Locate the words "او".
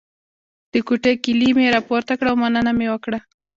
2.31-2.37